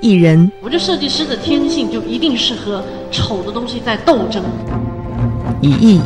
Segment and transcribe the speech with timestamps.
[0.00, 4.42] 艺人，我觉得设计师的天性就一定是和丑的东西在斗争。
[5.60, 6.00] 一艺，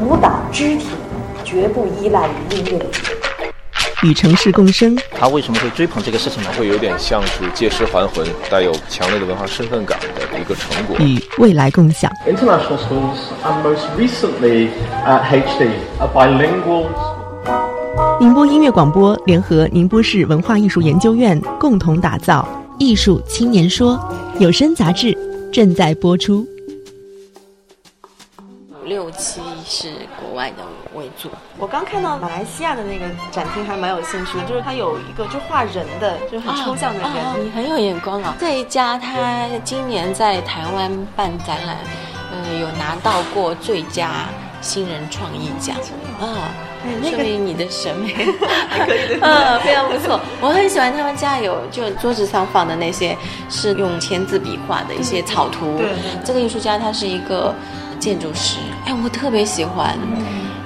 [0.00, 0.86] 舞蹈肢体
[1.44, 2.86] 绝不依赖于音乐。
[4.02, 6.48] 与城市共生，他为什么会追捧这个事情呢？
[6.58, 10.96] 会有点像是借尸还魂，带有强烈的文化身份感的一个成果。
[10.98, 12.10] 与未来共享。
[12.26, 14.68] International schools and most recently
[15.04, 15.68] at HD
[15.98, 16.86] are bilingual.
[18.18, 22.46] 宁波音乐广播联合宁波市文化艺术研究院共同打造
[22.80, 23.94] 《艺术青年说》
[24.40, 25.14] 有声杂志，
[25.52, 26.48] 正在播出。
[28.82, 30.64] 五六七是国外的
[30.94, 31.28] 为主。
[31.58, 37.44] 我刚看到马来西亚的那个展厅还蛮有兴趣的，就是它有一个就画人的，就是很抽象的人。
[37.44, 38.34] 你很有眼光啊！
[38.40, 41.76] 这一家他今年在台湾办展览，
[42.32, 44.26] 呃，有拿到过最佳
[44.60, 45.76] 新人创意奖
[46.20, 46.52] 啊。
[47.02, 48.14] 说明你的审美
[48.70, 50.18] 还可以，嗯， 非常不错。
[50.40, 53.14] 我很喜欢他们家有就桌子上放的那些
[53.50, 55.76] 是用签字笔画的一些草图。
[55.76, 55.90] 对，
[56.24, 57.54] 这个艺术家他是一个
[57.98, 59.98] 建筑师，哎，我特别喜欢，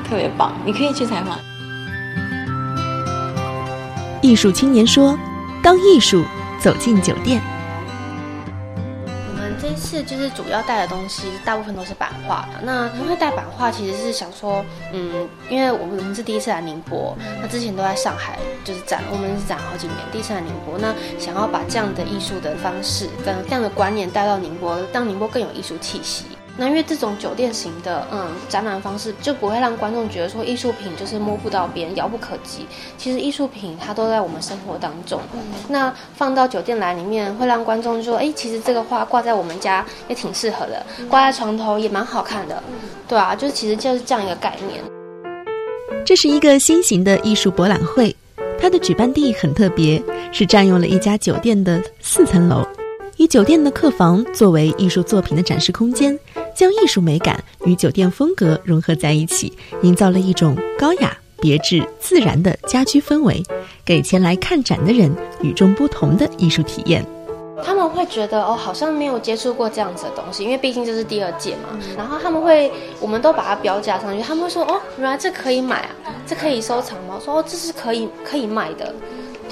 [0.09, 0.53] 特别棒。
[0.65, 1.37] 你可以去采访。
[4.23, 5.19] 艺术青年说
[5.63, 6.25] ：“当艺术
[6.61, 7.43] 走进酒店。”
[10.05, 12.49] 就是主要带的东西，大部分都是版画。
[12.63, 26.25] 那因为带版画，其实是想说，嗯，因为我们是第一次来宁波，那之前都在上海就是展，我们是展好几年，第一次来宁波，那想要把这样的艺术的方式跟这样的观念带到宁波，让宁波更有艺术气息。
[26.57, 32.67] 那因为这种酒店型的嗯展览方式，就不会让观众觉得说艺术品就是摸不到边、遥不可及。
[32.97, 35.21] 其实艺术品它都在我们生活当中。
[35.69, 42.63] 那放到酒店来里面，会让观众说：哎，其实这个画挂在我们家也挺适合的，挂在床头也蛮好看的。
[43.09, 44.81] 对啊，就是其实就是这样一个概念。
[46.07, 48.15] 这是一个新型的艺术博览会，
[48.61, 52.65] 它的举办地很特别，是占用了一家酒店的四层楼。
[53.17, 56.19] 以酒店的客房作为艺术作品的展示空间，
[56.55, 59.53] 将艺术美感与酒店风格融合在一起，
[59.83, 63.43] 营造了一种高雅、别致、自然的家居氛围，
[63.85, 67.05] 给前来看展的人与众不同的艺术体验。
[67.65, 71.79] 他们会觉得哦，好像没有接触过这样子的东西，因为毕竟这是第二届嘛。
[71.97, 72.71] 然后他们会，
[73.01, 75.91] 我们都把它标价上去，他们会说哦，原来这可以买啊，
[76.27, 77.19] 这可以收藏吗？
[77.25, 78.95] 说哦，这是可以可以卖的。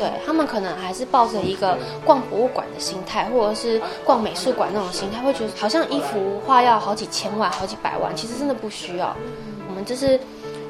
[0.03, 9.17] 对他们可能还是抱着一个逛博物馆的心态，或者是逛美术馆那种心态，会觉得好像一幅画要好几千万、好几百万，其实真的不需要。
[9.69, 10.19] 我们就是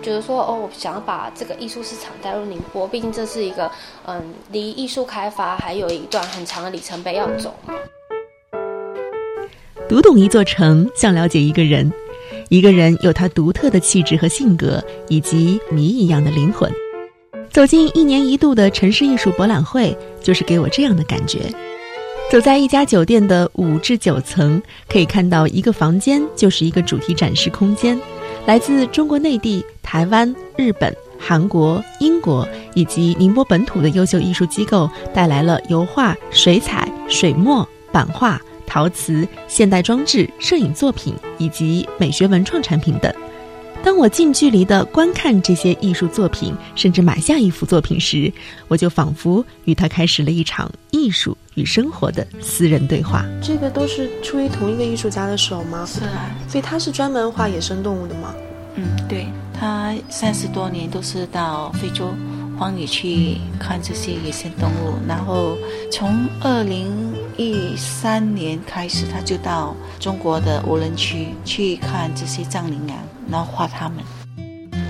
[0.02, 3.70] 觉得说，哦，我想要把这个艺术市场带入宁波，毕竟这是一个
[4.04, 7.54] 嗯，离艺术开发还有一段很长的里程碑要走。
[9.88, 11.90] 读懂一座城，像了解一个人。
[12.50, 16.70] 一个人有他独特的气质和性格，以及谜一样的灵魂。
[17.52, 21.40] 走进一年一度的城市艺术博览会，就是给我这样的感觉。
[22.30, 28.00] 走在一家酒店的五至九层，可以看到一个房间就是一个主题展示空间。
[28.46, 43.12] 来自中国内地、台湾、日本、韩国、英国以及宁波本土的优秀艺术机构，带来了油画、水彩、水墨、版画、陶瓷、现代装置、摄影作品以及美学文创产品等。
[43.84, 48.32] 当我近距离的观看这些艺术作品，甚至买下一幅作品时，
[48.68, 53.24] 我就仿佛与他开始了一场艺术与生活的私人对话。
[53.42, 55.84] 这个都是出于同一个艺术家的手吗？
[55.86, 58.34] 是啊，所以他是专门画野生动物的吗？
[58.76, 62.14] 嗯，对，他三十多年都是到非洲。
[62.58, 65.58] 荒野去看这些野生动物，然后
[65.90, 72.96] 从二零一三年开始，他就到中国的无人区去看这些藏羚羊，
[73.30, 73.98] 然后画他们。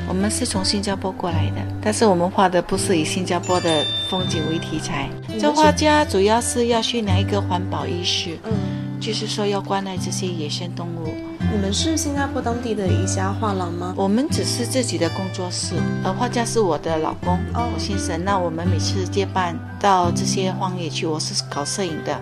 [0.08, 5.08] 我们是从新加坡过来的，但是我们画的不是以新加坡的风景为题材。
[5.40, 11.14] 这画家主要是要宣扬一个环保意识，嗯，就是说要关爱这些野生动物。
[11.50, 13.94] 你们是新加坡当地的一家画廊吗？
[13.96, 18.22] 我们只是自己的工作室，而画家是我的老公哦，先生。
[18.22, 22.20] 那我们每次接班到这些荒野去，我是搞摄影的，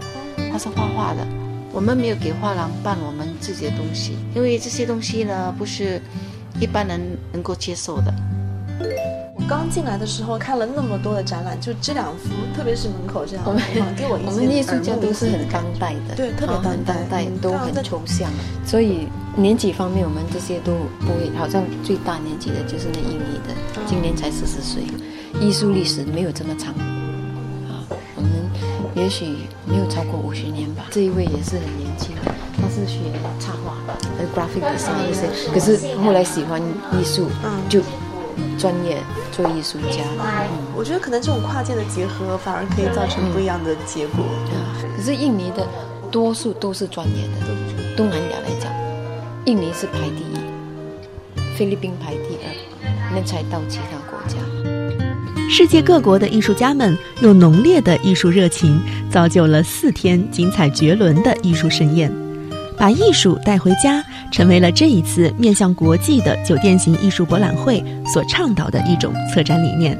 [0.53, 1.27] 他是画画的。
[1.73, 2.97] 我们没有给画廊办
[3.41, 6.01] 自己的东西，因为这些东西呢不是
[6.61, 7.01] 一般人
[7.33, 8.13] 能够接受的。
[9.35, 13.45] 我刚进来的时候看了那么多的展览，就这两幅，特别是门口这样，
[13.97, 18.31] 给我我们艺术家都是很当代的，对，特别当代，都很抽象。
[18.65, 23.55] 所以年纪方面，我们这些都不会，好像最大年纪的就是那印尼的，
[23.87, 24.83] 今年才四十岁。
[25.41, 26.75] 艺术历史没有这么长
[27.71, 28.31] 啊，我们
[28.95, 29.25] 也许
[29.65, 30.87] 没有超过五十年吧。
[30.91, 32.40] 这一位也是很年轻，他
[32.71, 33.01] 是学
[33.39, 33.77] 插画，
[34.19, 36.61] 呃，graphic design 那些，可是后来喜欢
[36.93, 37.29] 艺术，
[37.69, 37.83] 就。
[38.59, 38.97] 专业
[39.33, 40.03] 做艺术家。
[40.19, 44.25] 嗯，我觉得可能这种跨界的结合反而可以造成不一样的结果。
[44.97, 45.67] 可是印尼的
[46.11, 48.73] 多数都是专业的，东南亚来讲，
[49.45, 52.49] 印尼是排第一，菲律宾排第二，
[53.15, 54.37] 那才到其他国家。
[55.51, 58.81] 世界各国的艺术家们用浓烈的艺术热情，
[59.11, 62.11] 造就了四天精彩绝伦的艺术盛宴，
[62.81, 69.99] 把艺术带回家，成为了这一次面向国际的酒店型艺术博览会所倡导的一种策展理念。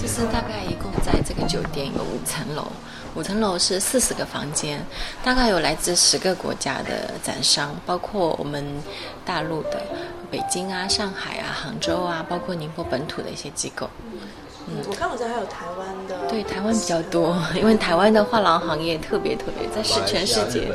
[0.00, 2.66] 这是大概一共在这个酒店有五层楼，
[3.14, 4.82] 五层楼是四十个房间，
[5.22, 8.64] 大概有来自十个国家的展商，包括我们
[9.22, 9.82] 大陆的。
[10.30, 13.86] 北京啊、上海啊、杭州啊，包括宁波本土的一些机构。
[14.66, 16.26] 嗯，我看好像还有台湾的。
[16.26, 20.72] 对，台湾比较多，因为台湾的画廊行业特别特别，在世全世界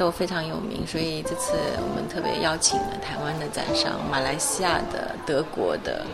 [0.00, 6.06] 都非常有名，所以这次我们特别邀请了台湾的展商、马来西亚的、德国的。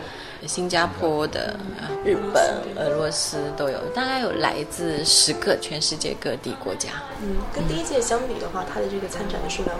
[0.45, 1.57] 新加坡的、
[2.05, 2.43] 日本、
[2.75, 6.89] 俄罗斯都有，大概有来自十个全世界各地国家。
[7.23, 9.75] 嗯，跟第一届相比的话，它的这个参展的数量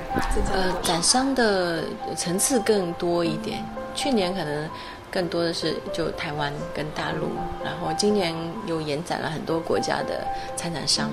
[0.52, 1.84] 呃，展商的
[2.16, 3.64] 层次更多一点。
[3.94, 4.68] 去年可能。
[5.10, 7.28] 更多的是就台湾跟大陆，
[7.64, 10.26] 然后今年又延展了很多国家的
[10.56, 11.10] 参展商，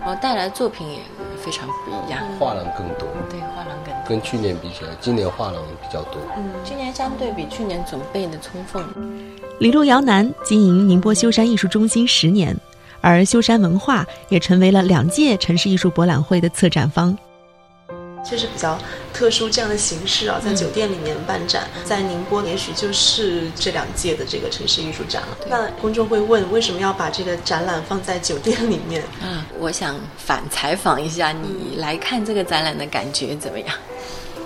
[0.00, 0.98] 然后带来作品也
[1.40, 8.84] 非常不一样，画廊更多，对，画廊更多，跟去年比起来，今年画廊比较多，嗯，今年相对比去年准备的充分。
[9.60, 12.56] 李路瑶南经营宁波修山艺术中心十年，
[13.00, 17.16] 而修山文化也成为了两届城市艺术博览会的策展方。
[18.24, 18.78] 确实比较
[19.12, 25.38] 特殊，这样的形式啊，在酒店里面办展，在宁波也许就是这两届的这个城市艺术展了。
[25.48, 29.02] 那公众会问，为什么要把这个展览放在酒店里面？
[29.22, 33.74] 嗯，我想反采访一下你来看这个展览的感觉怎么样？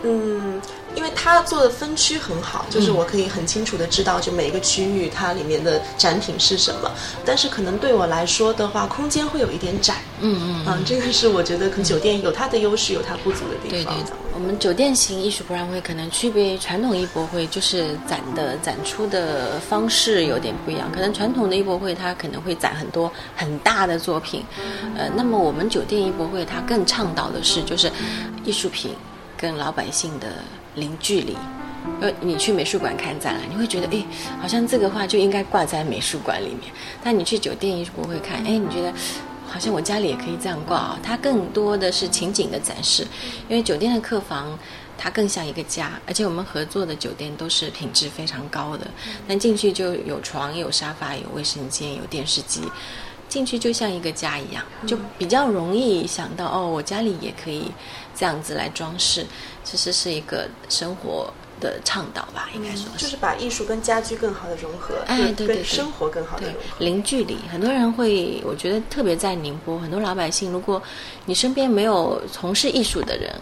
[0.04, 0.60] 嗯。
[0.94, 6.90] 因为它做的分区很好，就是我可以很清楚的知道，就每一个区域它里面的展品是什么。
[7.24, 9.94] 但是可能对我来说的话，空间会有一点窄。
[10.20, 13.94] 嗯嗯嗯，这个是我觉得可能酒店有它的优势，有它不足的地方。
[13.94, 20.90] 对对，我们酒店型艺术博览会可能区别于传统艺博会，就是展的展出的方式有点不一样。
[20.92, 24.44] 可能传统的艺博会它可能会展很多很大的作品，
[24.96, 27.90] 呃，那么我们酒店艺博会它更倡导的是就是
[28.44, 28.94] 艺术品
[29.36, 30.28] 跟老百姓的。
[30.74, 31.36] 零距离，
[32.00, 34.04] 因为你去美术馆看展览，你会觉得，哎，
[34.40, 36.72] 好像这个画就应该挂在美术馆里面。
[37.02, 38.92] 但你去酒店艺术博会看，哎，你觉得
[39.46, 40.98] 好像我家里也可以这样挂啊。
[41.02, 43.06] 它更多的是情景的展示，
[43.48, 44.58] 因为酒店的客房
[44.96, 48.86] 它更像一个家，而且我们合作的酒店都是品质非常高的。
[49.28, 52.62] 但进去就有床、有沙发、有卫生间、有电视机，
[53.28, 57.64] 进去就像一个家一样，就比较容易想到哦，我家里也可以
[58.14, 59.26] 这样子来装饰。
[59.64, 61.32] 其实是一个生活
[61.62, 67.38] 的倡导吧，应该说就是把艺术跟家居更好的融合，哎，对对，生活更好的融合，零距离。
[67.50, 70.82] 很多人会，我觉得特别在宁波，很多老百姓，如果
[71.25, 73.32] 你身边没有从事艺术的人。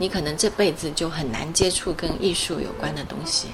[0.00, 3.48] 你可能这辈子就很难接触跟艺术有关的东西，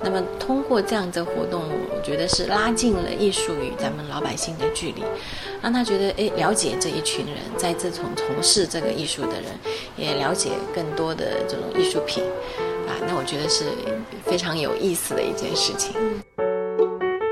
[0.00, 1.62] 那么通过这样的活动，
[1.94, 5.04] 我觉得是拉近了艺术与咱们老百姓的距离，
[5.62, 9.44] 让他觉得诶了解这一群人，在这从从事这个艺术的人，
[9.96, 12.24] 也了解更多的这种艺术品，
[12.86, 13.64] 啊，那我觉得是
[14.24, 15.94] 非常有意思的一件事情。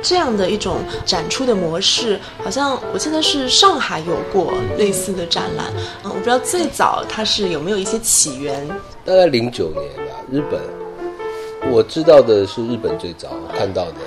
[0.02, 5.67] 这样的一种展出的模式，好像我记得是上海有过类似的展览。
[6.03, 8.69] 嗯，我不知道最早它是有没有一些起源。
[9.05, 10.60] 大概零九年吧，日本。
[11.70, 13.98] 我知道的是日本最早看到的，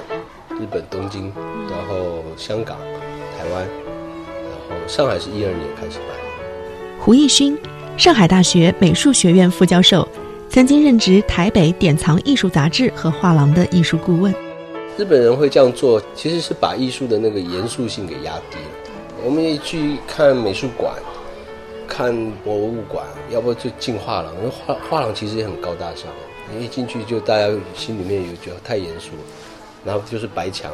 [0.60, 1.31] 日本东京，
[1.69, 2.77] 然后香港、
[3.38, 6.10] 台湾，然后上海是一二年开始办。
[7.00, 7.58] 胡艺勋，
[7.96, 10.05] 上海大学美术学院副教授，
[10.55, 14.33] 曾经任职台北典藏艺术杂志和画廊的艺术顾问。
[14.97, 19.19] 日本人会这样做，其实是把艺术的那个严肃性给压低了。
[19.25, 20.95] 我们一去看美术馆、
[21.85, 24.33] 看博物馆，要不就进画廊。
[24.50, 26.07] 画画廊其实也很高大上，
[26.50, 29.09] 你一进去就大家心里面有觉得太严肃，
[29.83, 30.71] 然后就是白墙，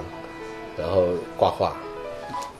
[0.77, 1.75] 然后挂画，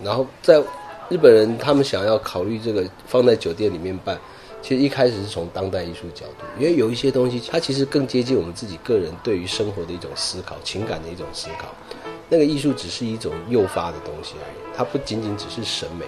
[0.03, 0.59] 然后在
[1.07, 4.17] 日本人他们想要考虑这个放在酒店里面办。
[4.61, 11.73] 其实一开始是从当代艺术角度，因为有一些东西，它其实更接近我们自己个人对于生活的一种思考、情感的一种思考。
[12.29, 16.05] 那个艺术只是一种诱发的东西而已，它不仅仅只是审美。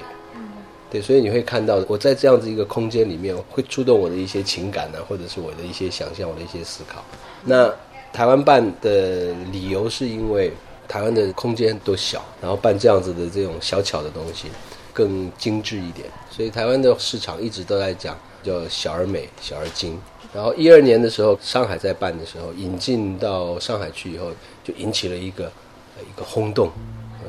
[0.89, 7.03] 对，所以你会看到我在这样子一个空间里面，会触动我的一些情感呢，或者是我的一些想象、我的一些思考。
[7.43, 7.73] 那
[8.13, 10.53] 台湾办的理由是因为
[10.87, 14.49] 台湾的空间都小，然后办这样子的这种小巧的东西
[14.93, 18.15] 更精致一点，所以台湾的市场一直都在讲。
[18.43, 19.97] 叫小而美，小而精。
[20.33, 24.31] 然后一二年的时候，上海在办的时候，引进到上海去以后，
[24.63, 25.51] 就引起了一个
[25.99, 26.71] 一个轰动，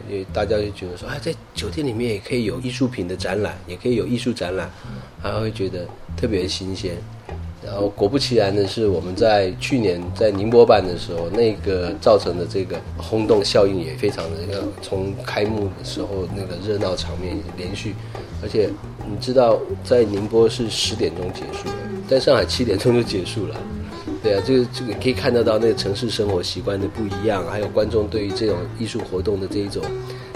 [0.08, 4.70] 因为大家就觉得说，哎，在酒店里面也可以有艺术品的展览，也可以有艺术展览，
[5.22, 6.96] 还会觉得特别新鲜。
[7.64, 17.94] 然后果不其然的是，我们在去年在宁波办的时候，那个造成的这个轰动效应也非常的，从开幕的时候那个热闹场面连续，
[18.42, 18.68] 而且
[19.08, 21.74] 你知道在宁波是十点钟结束的，
[22.06, 23.56] 在上海七点钟就结束了。
[24.22, 29.82] 对啊，这个这个可以看得到那个城市生活习惯的不一样，还有观众对于这种艺术活动的这一种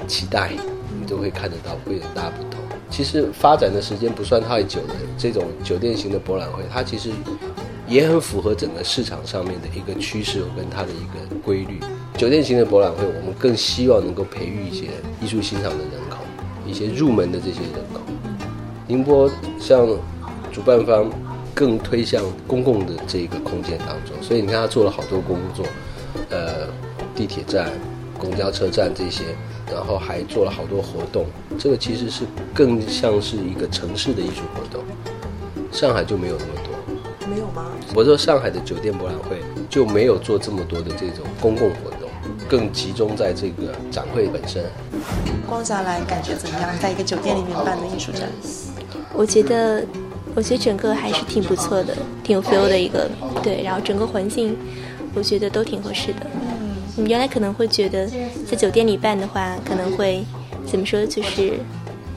[0.06, 0.52] 期待，
[1.00, 2.67] 你都会看得到会有大不同。
[2.90, 7.10] 其实发展的时间不算太久的这种酒店型的博览会，它其实
[7.86, 11.80] 也很符合整个市场上面的一个趋势跟它的一个规律。
[12.16, 14.86] 酒店型的博览会，我们更希望能够培育一些
[15.20, 16.16] 艺术欣赏的人口，
[16.66, 18.00] 一些入门的这些人口。
[18.86, 19.30] 宁波
[19.60, 19.86] 像
[20.50, 21.10] 主办方
[21.54, 25.64] 更推向公共的这个空间当中，所以你看他做了好多工作，
[26.30, 26.66] 呃，
[27.14, 27.70] 地铁站、
[28.18, 29.24] 公交车站这些。
[29.72, 31.26] 然后还做了好多活动，
[31.58, 34.82] 这个其实是更像是一个城市的艺术活动。
[35.70, 37.66] 上海就没有那么多，没有吗？
[37.94, 39.36] 我说上海的酒店博览会
[39.68, 42.08] 就没有做这么多的这种公共活动，
[42.48, 44.64] 更集中在这个展会本身。
[45.46, 46.70] 逛下来感觉怎么样？
[46.80, 48.28] 在一个酒店里面办的艺术展，
[49.14, 49.84] 我觉得，
[50.34, 51.94] 我觉得整个还是挺不错的，
[52.24, 53.08] 挺有 feel 的一个，
[53.42, 54.56] 对，然后整个环境，
[55.14, 56.26] 我觉得都挺合适的。
[56.98, 58.10] 你原来可能会觉得
[58.44, 60.24] 在酒店里办的话，可能会
[60.66, 61.52] 怎么说，就是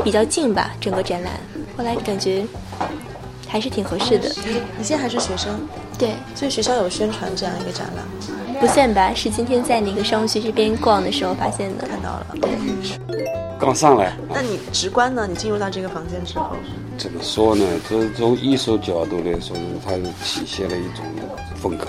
[0.04, 1.34] 比较近吧，整个展览。
[1.78, 2.44] 后来感觉
[3.48, 4.28] 还是挺合适的。
[4.78, 5.60] 你现在还是学生，
[6.00, 9.14] 对，所以学校有宣传这样一个展览，不算吧？
[9.14, 12.28] 是今天在那个商务区这边逛的时候发现的，看到了。
[12.42, 13.24] 对，
[13.60, 14.18] 刚上来。
[14.34, 15.28] 那你直观呢？
[15.30, 16.56] 你进入到这个房间之后，
[16.98, 17.64] 怎么说呢？
[17.88, 21.06] 这从艺术角度来说，它是体现了一种
[21.56, 21.88] 风格。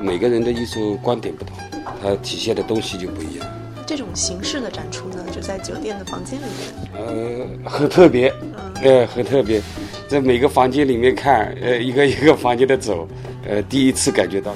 [0.00, 1.56] 每个人的艺术观点不同。
[2.02, 3.46] 它体现的东西就不一样。
[3.86, 7.52] 这种形式的展出呢，就在酒店的房间里面。
[7.64, 8.32] 呃，很特别，
[8.82, 9.62] 呃，很特别，
[10.06, 13.08] 在每个房间里面看，呃，一个一个房间的走，
[13.48, 14.54] 呃，第一次感觉到。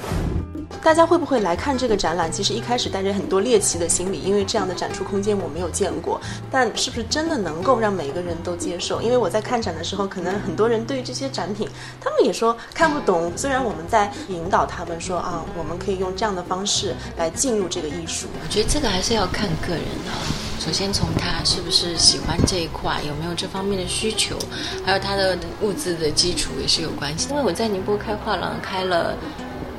[0.83, 2.29] 大家会不会来看这个展览？
[2.29, 6.19] 其实一开始带着很多猎奇的心理，因为这样的展出空间我没有见过。
[6.51, 9.01] 但是不是真的能够让每个人都接受？
[9.01, 11.69] 因为我在看展的时候，可能很多人对于这些展品，
[12.01, 13.31] 他们也说看不懂。
[13.37, 18.27] 虽然我们在引导他们说啊，我们可以用这样的方式来进入这个艺术。
[18.43, 20.11] 我觉得这个还是要看个人的。
[20.59, 24.37] 首先从他是不是喜欢这一块，有没有这方面的需求，
[24.85, 27.29] 还有他的物资的基础也是有关系。
[27.29, 29.15] 因为我在宁波开画廊开了。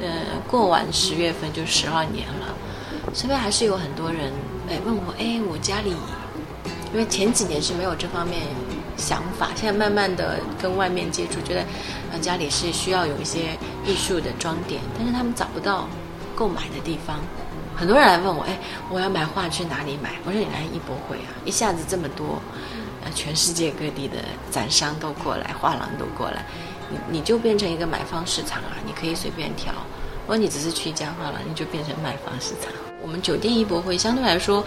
[0.04, 0.10] 呃，
[0.46, 2.54] 过完十月份就十二年了，
[3.14, 4.30] 身边还是有很多人
[4.68, 5.96] 哎问我哎，我家里，
[6.92, 8.42] 因为前几年是没有这方面
[8.98, 11.62] 想法，现在慢慢的跟外面接触，觉得
[12.12, 13.56] 啊家里是需要有一些
[13.86, 15.88] 艺术的装点，但是他们找不到
[16.34, 17.20] 购买的地方，
[17.74, 18.58] 很多人来问我哎，
[18.90, 20.10] 我要买画去哪里买？
[20.26, 22.42] 我说你来艺博会啊，一下子这么多，
[23.02, 24.16] 呃，全世界各地的
[24.50, 26.44] 展商都过来，画廊都过来。
[26.90, 29.72] 你你就变成一个买方市场啊，你可以随便挑。
[30.24, 32.72] 如果你只是去一家化了，你就变成卖方市场。
[33.02, 34.64] 我们酒店艺博会相对来说，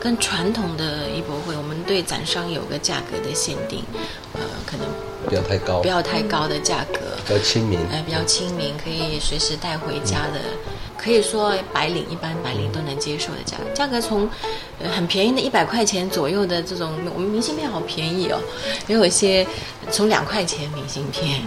[0.00, 3.84] 跟传统的艺博会，我们对展商有个价格的限定，
[4.32, 4.84] 呃，可能
[5.28, 10.40] 不要太高，不要太高的价格，比较亲民，哎，比较亲民，可以随时带回家的。
[10.98, 14.28] 可以说白领一般白领都能接受的价格，价格从
[14.92, 18.40] 很便宜的一百块钱左右的这种，我们明信片好便宜哦，
[18.88, 19.46] 也有一些
[19.92, 21.42] 从两块钱明信片，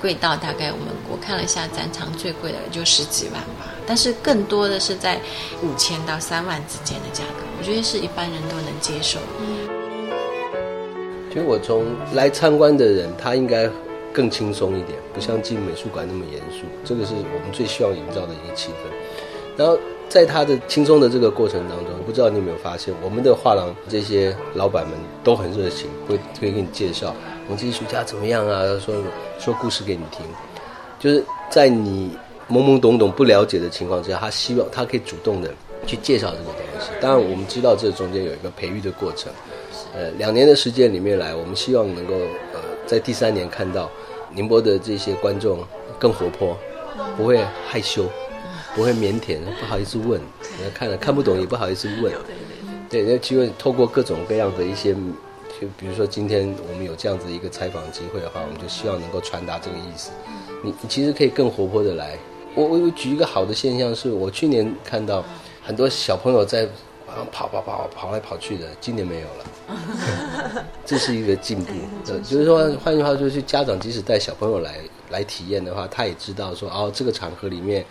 [0.00, 5.18] 贵到大概我们我看了一下展场最贵的就十几万吧，但是更多的是在
[5.62, 9.18] 五千到三万之间的价格，我觉得是一般人都能接受。
[11.30, 13.70] 其实我从来参观的人，他应该。
[14.12, 16.66] 更轻松一点，不像进美术馆那么严肃。
[16.84, 18.90] 这个是我们最希望营造的一个气氛。
[19.56, 27.14] 然后在他的轻松的这个过程当中，不知道你有没有发现，我们的画廊这些老板们都很热情，会会给你介绍
[27.46, 28.96] 我们这艺术家怎么样啊，说
[29.38, 30.26] 说故事给你听。
[30.98, 32.10] 就是在你
[32.48, 35.54] 懵懵懂懂不了解的情况之下，他希望他可以主动的
[35.86, 36.90] 去介绍这个东西。
[37.00, 39.32] 当然，我们知道这中间有一个培育的过程。
[39.94, 42.14] 呃，两年的时间里面来，我们希望能够
[42.52, 43.90] 呃在第三年看到。
[44.32, 45.58] 宁波的这些观众
[45.98, 46.56] 更活泼，
[47.16, 48.04] 不会害羞，
[48.76, 50.20] 不会腼腆，不好意思问，
[50.72, 52.12] 看了看不懂也不好意思问。
[52.88, 54.94] 对，那机会透过各种各样的一些，
[55.60, 60.12] 就比如说今天我们有这样子一个采访机会的话，我们就希望能够传达这个意思。
[60.62, 62.16] 你你其实可以更活泼的来。
[62.54, 65.24] 我我举一个好的现象是，我去年看到
[65.60, 66.68] 很多小朋友在
[67.10, 71.72] 然后跑跑跑跑来跑去的，今年没有了， 这是一个进步。
[72.06, 74.76] 呃，就是说，换句话说，是家长即使带小朋友来
[75.10, 77.84] 来体验的话，他也知道说，哦，这个场合里面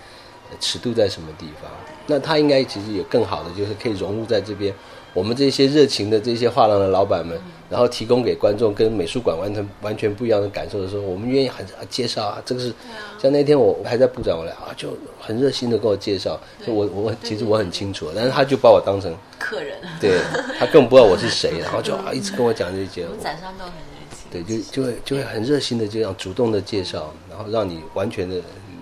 [0.59, 1.69] 尺度在什么地方，
[2.09, 4.73] 那他应该其实有更好的，就是可以融入在这边。
[5.11, 7.35] 我们这些热情的这些画廊的老板们，
[7.67, 12.71] 然后提供给观众跟美术馆完全完全不一样的感受的时候，我们愿意很介绍啊，这个是
[13.19, 20.19] 像那天我还在部长我来啊，就很热心的跟我介绍，我我其实我很清楚，但是他就把我当成客人，对
[20.59, 28.35] 他根本不知道我是谁， 然后就啊一直跟我讲这些，我展商都很热情，对，就就会就会很热心的这样主动的介绍，然后让你完全的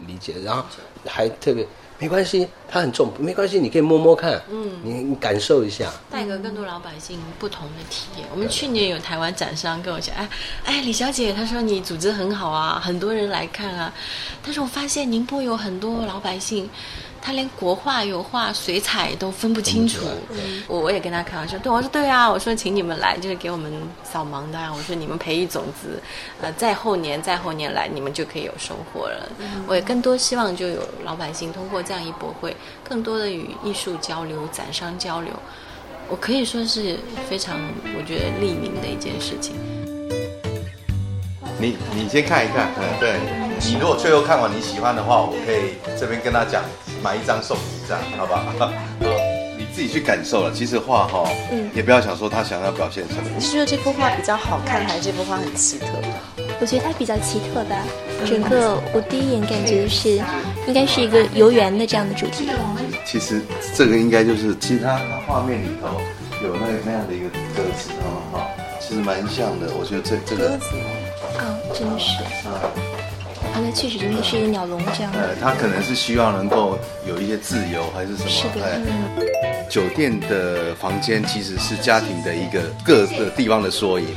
[0.05, 0.61] 理解，然后
[1.05, 1.65] 还特别。
[1.99, 8.27] 没关系，它很重，没关系，你可以摸摸看，嗯，你你感受一下，带给更多老百姓不同的体验。
[8.31, 10.29] 我们去年有台湾展商跟我讲，哎
[10.65, 13.91] 哎，李小姐，她说你组织很好啊，很多人来看啊，
[14.43, 16.69] 但是我发现宁波有很多老百姓。
[17.21, 20.05] 他连国画、油画、水彩都分不清楚，
[20.67, 23.71] 我我也跟他开玩笑，对我说对啊，我说请你们来就是给我们
[24.03, 26.01] 扫盲的啊，我说你们培育种子，
[26.41, 29.29] 呃，再后年再后年来你们就可以有收获了。
[29.67, 32.55] 我也更多希望就有老百姓通过这样一博会，
[32.87, 35.33] 更多的与艺术交流、展商交流，
[36.09, 36.97] 我可以说是
[37.29, 37.59] 非常
[37.97, 39.55] 我觉得利民的一件事情。
[41.59, 43.19] 你你先看一看，嗯，对。
[43.59, 46.61] 你如果最后看完你喜欢的话，我可以这边跟他讲，
[47.03, 48.71] 买一张送你一张，好不好？
[49.57, 50.51] 你自己去感受了。
[50.53, 53.29] 其实画哈，嗯，也不要想说他想要表现什么。
[53.35, 55.85] 你是觉得这幅画比较好看，还是这幅画很奇特？
[56.59, 57.75] 我觉得它比较奇特吧。
[58.25, 60.19] 整个我第一眼感觉是，
[60.67, 62.49] 应该是一个游园的这样的主题。
[63.05, 63.41] 其实
[63.75, 65.87] 这个应该就是其实它它画面里头
[66.43, 68.47] 有那那样的一个歌词哦，哈，
[68.79, 69.71] 其实蛮像的。
[69.79, 70.59] 我觉得这这个。
[71.39, 72.57] 哦，真的是啊，
[73.53, 75.11] 啊，那确实真的是一个鸟笼这样。
[75.13, 76.77] 呃，他可能是希望能够
[77.07, 78.29] 有一些自由，还是什么？
[78.29, 78.81] 是的。
[79.69, 84.07] 酒店的房间其实是家庭的一个各个地方的缩影。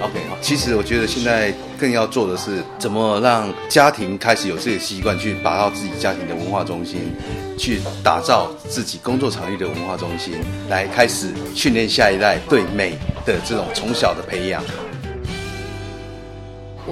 [0.00, 7.12] OK，其实我觉得现在更要做的是，怎么让家庭开始有这个习惯，去打造自己家庭的文化中心，
[7.56, 10.34] 去打造自己工作场域的文化中心，
[10.68, 14.62] 来开始训练下一代对美的这种从小的培养。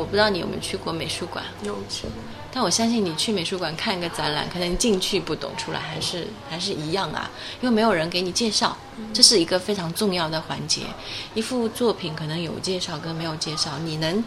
[0.06, 2.06] 我不知道你有没有去过美术馆，有去，
[2.52, 7.28] 但我相信你去美术馆看一个展览，可能进去不懂，出来还是还是一样啊，
[7.60, 8.78] 因为没有人给你介绍，
[9.12, 10.82] 这是一个非常重要的环节。
[11.34, 14.22] 一幅作品可能有介绍跟没有介绍，你能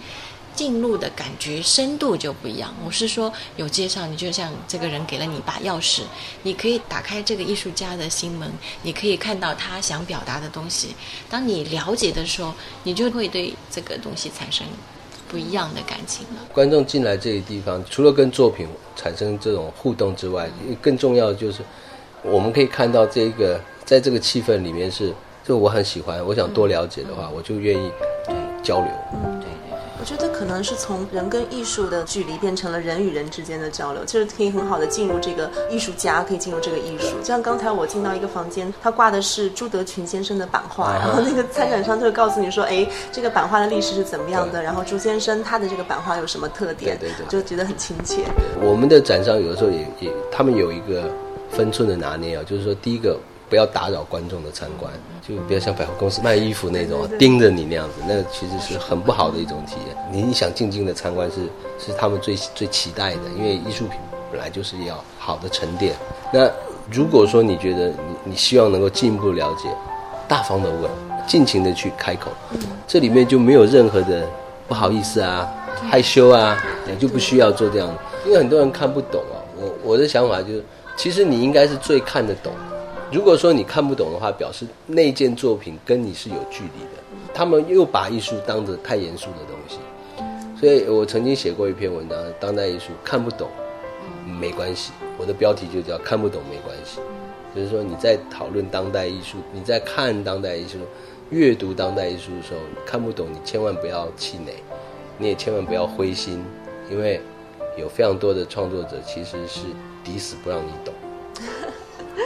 [0.54, 2.76] 进入的感觉深度就不一样。
[2.84, 6.02] 我是说有介绍，你就像这个人给了你一把钥匙，
[6.44, 8.52] 你可以打开这个艺术家的心门，
[8.84, 10.94] 你可以看到他想表达的东西。
[11.30, 12.54] 当你了解的时候，
[12.84, 14.68] 你就会对这个东西产生。
[15.30, 16.42] 不一样的感情了。
[16.52, 20.50] 观众进来这个地方，除了跟作品产生这种互动之外，
[20.82, 21.62] 更重要的就是，
[22.24, 25.14] 我们可以看到这个在这个气氛里面是，
[25.46, 27.92] 就我很喜欢，我想多了解的话，我就愿意
[28.64, 29.39] 交流。
[30.00, 37.18] 我觉得可能是从人跟艺术的距离变成了人与人之间的交流，就是可以很好的进入这个艺术家，可以进入这个艺术。
[37.20, 48.24] 就像刚才我进到一个房间，他挂的是朱德群先生的版画，然后那个参展商就会告诉你说，哎，这个版画的历史是怎么样的，然后朱先生他的这个版画有什么特点，对对，就觉得很亲切。
[48.62, 51.12] 我们的展商有的时候也也，他们有一个
[51.52, 53.20] 分寸的拿捏啊，就是说第一个。
[53.50, 54.94] 不要打扰观众的参观，
[55.28, 59.98] 就不要像百货公司卖衣服那种盯着你那样子，那其实是很不好的一种体验。
[60.12, 61.42] 你想静静的参观是
[61.84, 64.00] 是他们最最期待的，因为艺术品
[64.32, 65.96] 本来就是要好的沉淀。
[66.32, 66.48] 那
[66.92, 69.68] 如果说你觉得你你希望能够进一步了解，
[70.28, 70.90] 大方的问，
[71.28, 72.30] 尽情的去开口，
[72.88, 74.28] 这里面就没有任何的
[74.68, 75.52] 不好意思啊、
[75.90, 76.56] 害羞啊，
[76.88, 77.90] 也就不需要做这样。
[78.26, 80.64] 因为很多人看不懂啊，我我的想法就是，
[80.96, 82.54] 其实你应该是最看得懂。
[83.12, 87.02] 如果说你看不懂的话，表示那件作品跟你是有距离的。
[87.34, 89.80] 他们又把艺术当着太严肃的东西，
[90.60, 93.50] 所以我曾经写过一篇文章，当代艺术看不懂
[94.40, 94.92] 没关系。
[95.18, 97.00] 我的标题就叫“看不懂没关系”，
[97.56, 100.78] 就是说你在讨论当代艺术，你在看当代艺术、
[101.32, 104.54] 阅读当代艺术的时候，看不懂你千万不要气馁，
[105.18, 106.44] 你也千万不要灰心，
[106.92, 107.20] 因为
[107.76, 109.62] 有非常多的创作者其实是
[110.04, 110.94] 抵死不让你懂。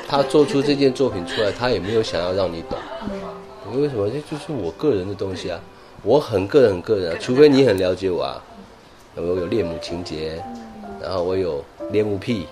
[0.08, 2.78] 他做出这件作品出来，他也没有想要让你懂。
[3.76, 4.08] 为什么？
[4.10, 5.60] 这就是我个人的东西啊，
[6.04, 7.18] 我很个人很个人啊。
[7.20, 8.44] 除非你很了解我啊，
[9.16, 10.40] 我有恋母情节，
[11.02, 12.46] 然后我有恋母癖，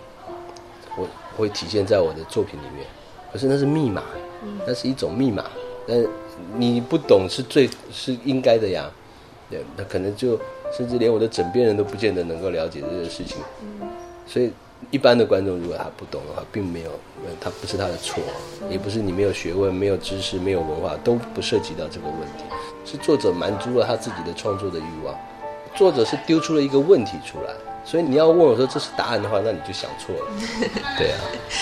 [0.98, 2.88] 我会体现在我的作品里面。
[3.32, 4.02] 可是那是密码，
[4.66, 5.46] 那是一种密码。
[5.88, 6.04] 但
[6.58, 8.90] 你不懂是最是应该的呀。
[9.50, 10.40] 对，那可能就
[10.76, 13.38] 甚至连我的枕边人都不见得能够了解这件事情。
[14.26, 14.52] 所以。
[14.90, 16.92] 一般的观众如果他不懂的话，并没有，
[17.26, 18.22] 呃，他不是他的错，
[18.70, 22.44] 也不是你没有学问、没有知识、没有文化，都不涉及到这个问题，
[22.84, 25.16] 是作者满足了他自己的创作的欲望，
[25.76, 27.54] 作者是丢出了一个问题出来，
[27.86, 30.32] 所以你要问我说这是答案的话，那你就想错了，
[30.98, 31.20] 对啊。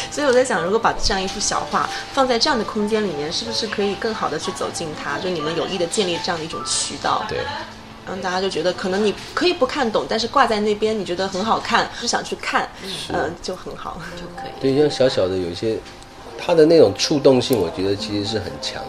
[0.09, 5.19] 所以我在想，如果把这样一幅小画放在这样的空间里面，是不是可以更好的去走进它？
[5.19, 7.23] 就你们有意的建立这样的一种渠道。
[7.27, 7.39] 对。
[8.07, 12.67] 让大家就觉得可能你可以不看懂，但是挂在那边你觉得很好看，就想去看，
[13.13, 14.51] 嗯，就很好，就可以。
[14.59, 15.77] 对，像小小的有一些，
[16.37, 18.81] 它的那种触动性，我觉得其实是很强，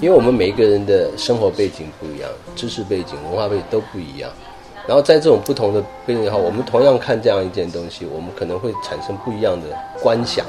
[0.00, 4.30] 因为我们每一个人的生活背景不一样，知识背景、文化背景都不一样，
[4.86, 9.66] 然后在这种不同的背景下，我们同样看这样一件东西，我们可能会产生不一样的
[10.02, 10.44] 观想，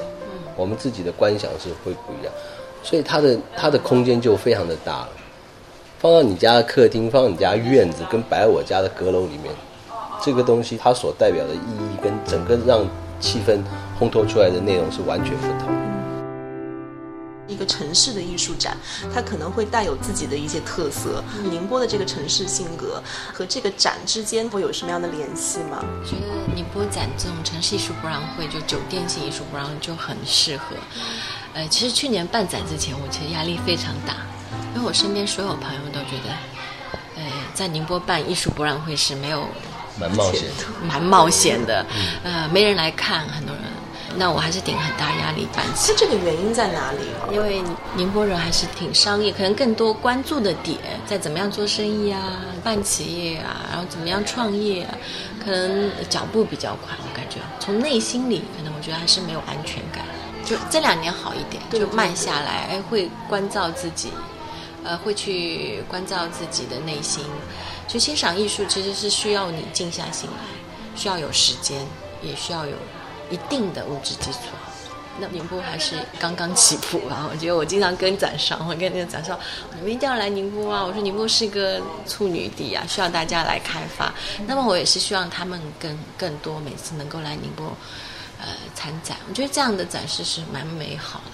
[0.55, 2.33] 我们自己的观想是会不一样，
[2.81, 5.09] 所以它的它的空间就非常的大了。
[5.99, 9.51] 放到你家的客厅，放到你家院子，跟摆我家的阁楼里面，
[10.21, 12.85] 这个东西它所代表的意义，跟整个让
[13.19, 13.59] 气氛
[13.99, 15.75] 烘托出来的内容是完全不同。
[17.47, 18.77] 一个城市的艺术展，
[19.11, 21.23] 它可能会带有自己的一些特色。
[21.49, 23.01] 宁波的这个城市性格
[23.33, 25.83] 和这个展之间会有什么样的联系吗？
[26.05, 30.75] 觉得宁波展这种城市艺术博览会，就酒店型艺术博览会就很适合。
[31.55, 34.17] 呃，其实去年办展之前，我其实压力非常大。
[34.77, 36.29] 因为我身边所有朋友都觉得，
[37.15, 37.23] 呃，
[37.55, 39.43] 在宁波办艺术博览会是没有
[39.99, 41.83] 蛮冒险的，蛮冒险的，
[42.23, 43.63] 呃，没人来看，很多人，
[44.17, 45.65] 那我还是顶很大压力办。
[45.73, 46.99] 其实这个原因在哪里？
[47.33, 47.63] 因为
[47.95, 54.93] 宁波人还是挺商业，可能更多关注的点在怎么样做生意啊，办企业啊，然后怎么样创业啊，
[55.43, 60.05] 可能脚步比较快，我感觉从内心里，可能我觉得还是没有安全感。
[60.45, 64.11] 就这两年好一点，就慢下来，哎，会关照自己。
[64.87, 67.21] 呃，会去关照自己的内心，
[67.89, 70.37] 去欣赏艺术，其实是需要你静下心来，
[70.95, 71.85] 需要有时间，
[72.23, 72.71] 也需要有
[73.29, 74.39] 一定的物质基础。
[75.19, 77.27] 那宁波还是刚刚起步啊！
[77.29, 79.37] 我觉得我经常跟展商，我跟那个展商，
[79.75, 80.85] 你们一定要来宁波啊！
[80.85, 84.13] 我说宁波是个处女地啊，需要大家来开发。
[84.45, 87.75] 那么我也是希望他们更更多每次能够来宁波，
[88.39, 89.17] 呃，参展。
[89.27, 91.31] 我觉得这样的展示是蛮美好的。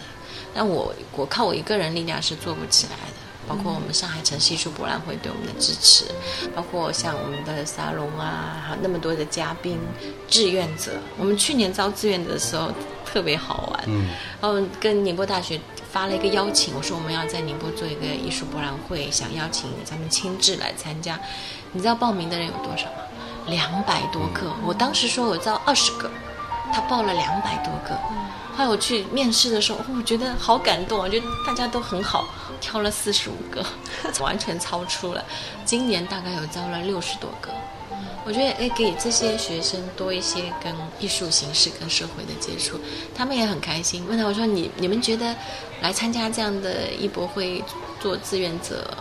[0.55, 3.22] 但我我靠我一个人力量是做不起来的。
[3.47, 6.05] 包括我们上海城市艺术博览会对我们的支持，
[6.55, 9.77] 包括像我们的沙龙啊，还有那么多的嘉宾、
[10.27, 10.91] 志愿者。
[11.17, 12.71] 我们去年招志愿者的时候
[13.05, 14.09] 特别好玩，嗯，
[14.41, 15.59] 然后跟宁波大学
[15.91, 21.19] 发了一个邀请，我说我们要在宁波做一个艺术博览会，想邀请咱们亲自来参加。
[21.71, 22.97] 你知道报名的人有多少吗？
[23.47, 24.53] 两百多个。
[24.65, 26.09] 我当时说我招二十个，
[26.73, 27.95] 他报了两百多个。
[28.55, 32.27] 后来我去面试的时候，我觉得好感动，我觉得大家都很好。
[32.59, 33.65] 挑了四十五个，
[34.23, 35.23] 完全超出了。
[35.65, 37.49] 今年大概有招了六十多个。
[38.25, 42.79] 我觉得，哎，给这些学生多一些跟艺术形式、跟社会的接触，
[43.13, 44.05] 他们也很开心。
[44.07, 45.35] 问他我说：“你你们觉得
[45.81, 47.61] 来参加这样的艺博会
[47.99, 48.95] 做志愿者？”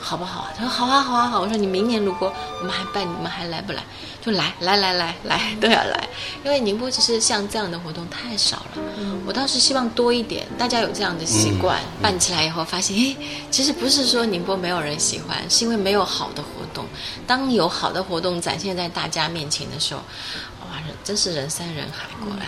[0.00, 0.50] 好不好啊？
[0.56, 1.40] 他说好啊，好啊，好。
[1.40, 3.82] 我说你明年如果我们还办，你们还来不来？
[4.22, 6.08] 就来，来，来，来，来， 都要来。
[6.44, 8.82] 因为宁波其实像这样的活动太少了。
[9.26, 13.16] 我倒是希望多一点，大家有这样的习惯，办起来以后发现，哎，
[13.50, 16.84] 其实不是说宁波没有人喜欢，是因为没有好的活动。
[17.26, 20.00] 当有好的活动展现在大家面前的时候，
[20.62, 22.46] 哇，真是人山人海过来。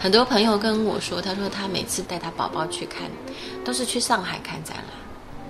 [0.00, 3.10] 很多朋友跟我说，他说他每次带他宝宝去看，
[3.64, 5.03] 都是去上海看展览。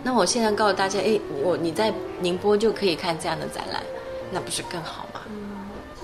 [0.05, 3.83] 那我现在告诉大家，哎，我你在宁波就可以看这样的展览，
[4.31, 5.23] 那不是更好吗？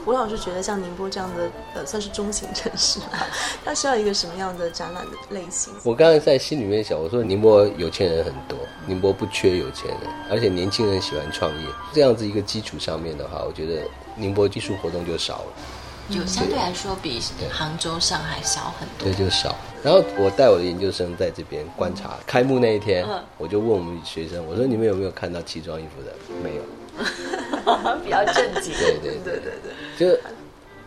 [0.03, 3.27] 胡老师觉得像宁波这样的呃，算是中型城市吧，
[3.63, 5.75] 它需要一个什么样的展览的类型？
[5.85, 9.99] 我刚才在心里面想，我说宁波有钱人很多，宁波不缺有钱人，
[10.31, 13.83] 而且年轻人喜欢创业，这样子一个基础上面的话，我觉得
[14.17, 15.53] 宁波技术活动就少了。
[16.09, 19.05] 就相对来说比杭州、上海小很多。
[19.05, 19.55] 对，就少。
[19.83, 23.07] 然后我带我的研究生在这边观察，开幕那一天，
[23.39, 26.13] 我就问我们学生，我说你们有没有看到奇装异服的？
[26.43, 26.63] 没有。
[28.05, 28.75] 比较正经。
[28.75, 29.73] 对对对对对。
[29.97, 30.21] 就，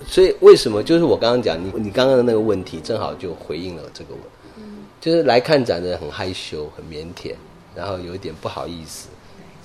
[0.06, 0.84] 所以为什么？
[0.84, 4.22] 就是我刚刚讲，你你刚刚的那个问题，正好就回应了这个问。
[4.58, 4.86] 嗯。
[5.02, 7.34] 就是来看展的人很害羞、很腼腆，
[7.76, 9.08] 然后有一点不好意思，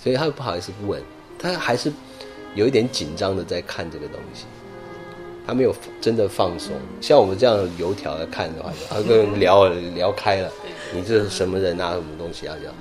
[0.03, 1.03] 所以他不好意思问，
[1.39, 1.93] 他还是
[2.55, 4.47] 有一点紧张的在看这个东西。
[5.49, 10.53] 他没有真的放松，像我们这样油条来看的话，他跟聊聊开了，
[10.93, 11.93] 你这是什么人啊？
[11.93, 12.55] 什么东西啊？
[12.61, 12.75] 这样，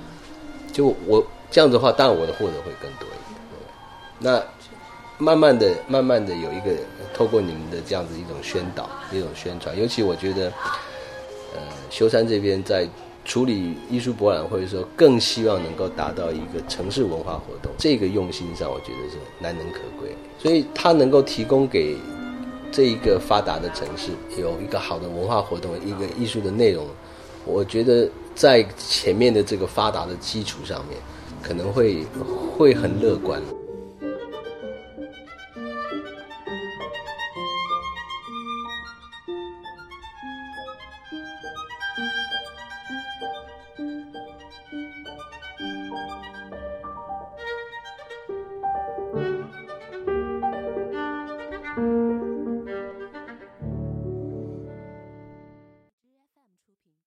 [0.70, 3.40] 就我这样子的话，当然我的获得会更多一点。
[4.18, 4.42] 那
[5.16, 6.76] 慢慢的、慢慢的有一个
[7.14, 10.52] 透过你们的这样子一种宣导、一种宣传，尤其我觉得，
[11.54, 12.86] 呃，修山这边在
[13.24, 20.14] 处理艺术博览会的时候，更希望能够达到一个城市文化活动，这个用心上，我觉得是难能可贵。
[20.38, 21.96] 所以他能够提供给。
[22.70, 26.86] 这一个发达的城市有一个好的文化活动，一个艺术的内容，
[27.44, 30.98] 我觉得在前面的这个发达的基础上面，
[31.42, 32.04] 可能会
[32.56, 33.42] 会很乐观。